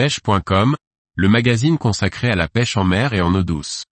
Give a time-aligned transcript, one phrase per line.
[0.00, 0.76] pêche.com,
[1.14, 3.84] le magazine consacré à la pêche en mer et en eau douce.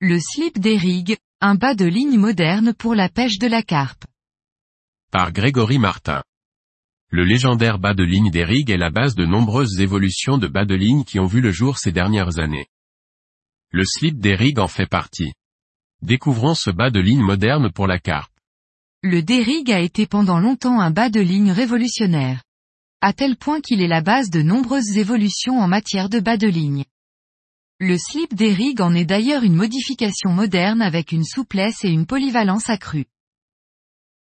[0.00, 4.06] Le slip des rigues, un bas de ligne moderne pour la pêche de la carpe.
[5.12, 6.22] Par Grégory Martin.
[7.10, 10.64] Le légendaire bas de ligne des rigues est la base de nombreuses évolutions de bas
[10.64, 12.68] de ligne qui ont vu le jour ces dernières années.
[13.70, 15.34] Le slip des rigues en fait partie.
[16.00, 18.32] Découvrons ce bas de ligne moderne pour la carpe.
[19.02, 22.42] Le Derrig a été pendant longtemps un bas de ligne révolutionnaire.
[23.02, 26.46] À tel point qu'il est la base de nombreuses évolutions en matière de bas de
[26.46, 26.84] ligne.
[27.78, 32.70] Le slip Derrig en est d'ailleurs une modification moderne avec une souplesse et une polyvalence
[32.70, 33.06] accrue.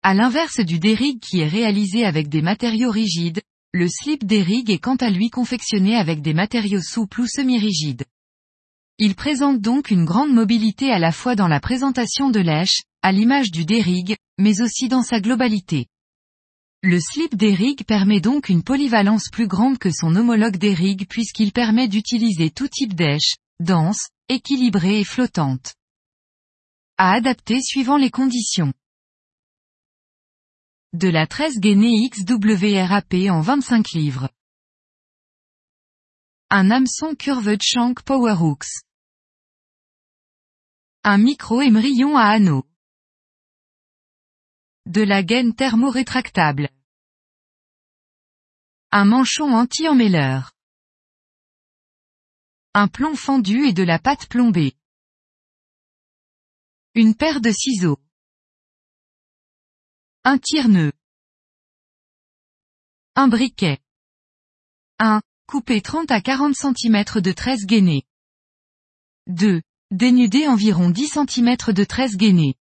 [0.04, 4.79] À l'inverse du Derrig qui est réalisé avec des matériaux rigides, le slip Derrig est
[4.79, 8.04] quant à lui confectionné avec des matériaux souples ou semi-rigides.
[8.99, 13.12] Il présente donc une grande mobilité à la fois dans la présentation de l'èche, à
[13.12, 15.85] l'image du Derrig, mais aussi dans sa globalité.
[16.81, 21.87] Le slip Derrig permet donc une polyvalence plus grande que son homologue Derrig puisqu'il permet
[21.87, 25.76] d'utiliser tout type d'èche, dense, équilibrée et flottante.
[26.98, 28.73] À adapter suivant les conditions
[30.93, 34.29] de la 13 gainée XWRAP en 25 livres.
[36.49, 38.87] Un hameçon curved shank Powerhooks.
[41.10, 42.68] Un micro émerillon à anneaux.
[44.86, 46.70] De la gaine thermorétractable.
[48.91, 50.52] Un manchon anti-emmêleur.
[52.74, 54.76] Un plomb fendu et de la pâte plombée.
[56.94, 58.02] Une paire de ciseaux.
[60.26, 60.91] Un tire-nœud.
[63.16, 63.80] Un briquet.
[65.00, 65.22] 1.
[65.46, 68.03] Couper 30 à 40 cm de tresse gainée.
[69.28, 69.62] 2.
[69.91, 72.56] Dénuder environ 10 cm de tresse gainée.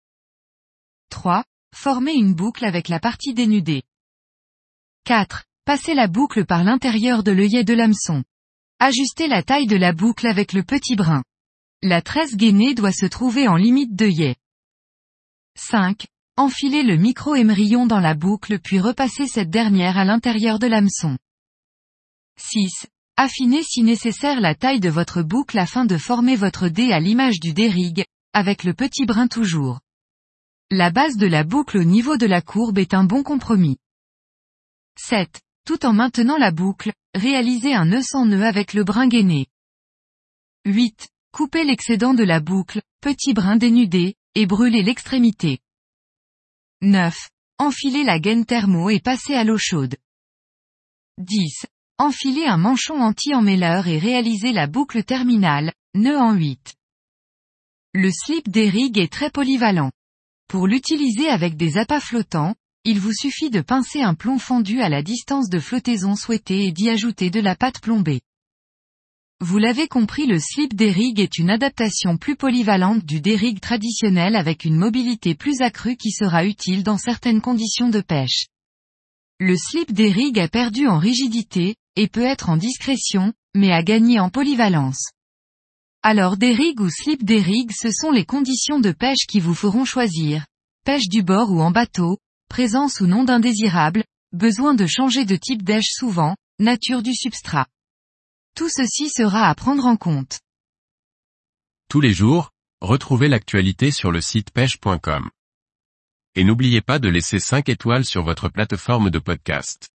[1.08, 1.42] 3.
[1.74, 3.82] Former une boucle avec la partie dénudée.
[5.04, 5.44] 4.
[5.64, 8.24] Passer la boucle par l'intérieur de l'œillet de l'hameçon.
[8.78, 11.24] Ajuster la taille de la boucle avec le petit brin.
[11.80, 14.36] La tresse gainée doit se trouver en limite d'œillet.
[15.56, 16.06] 5.
[16.36, 21.16] Enfiler le micro-émerillon dans la boucle puis repasser cette dernière à l'intérieur de l'hameçon.
[22.38, 22.86] 6.
[23.16, 27.38] Affiner si nécessaire la taille de votre boucle afin de former votre dé à l'image
[27.38, 29.80] du dérigue, avec le petit brin toujours.
[30.70, 33.78] La base de la boucle au niveau de la courbe est un bon compromis.
[34.98, 35.40] 7.
[35.64, 39.46] Tout en maintenant la boucle, réaliser un nœud sans nœud avec le brin gainé.
[40.66, 41.08] 8.
[41.32, 45.60] Couper l'excédent de la boucle, petit brin dénudé, et brûler l'extrémité.
[46.82, 47.28] 9.
[47.58, 49.96] Enfiler la gaine thermo et passer à l'eau chaude.
[51.18, 51.66] 10.
[51.96, 56.74] Enfiler un manchon anti-emmêleur et réaliser la boucle terminale, nœud en 8.
[57.92, 59.92] Le slip des rigues est très polyvalent.
[60.48, 64.88] Pour l'utiliser avec des appâts flottants, il vous suffit de pincer un plomb fondu à
[64.88, 68.22] la distance de flottaison souhaitée et d'y ajouter de la pâte plombée.
[69.40, 74.64] Vous l'avez compris le slip Derrig est une adaptation plus polyvalente du Derrig traditionnel avec
[74.64, 78.48] une mobilité plus accrue qui sera utile dans certaines conditions de pêche.
[79.38, 84.20] Le slip Derrig a perdu en rigidité, et peut être en discrétion, mais a gagné
[84.20, 85.10] en polyvalence.
[86.02, 90.44] Alors Derrig ou slip Derrig ce sont les conditions de pêche qui vous feront choisir.
[90.84, 92.18] Pêche du bord ou en bateau,
[92.50, 97.66] présence ou non d'indésirables, besoin de changer de type d'èche souvent, nature du substrat.
[98.54, 100.40] Tout ceci sera à prendre en compte.
[101.88, 102.50] Tous les jours,
[102.80, 105.30] retrouvez l'actualité sur le site pêche.com.
[106.34, 109.93] Et n'oubliez pas de laisser 5 étoiles sur votre plateforme de podcast.